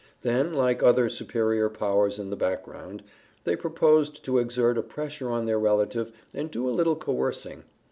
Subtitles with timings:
[0.23, 3.03] Then, like other superior powers in the background,
[3.43, 7.65] they proposed to exert a pressure on their relative and do a little coercing.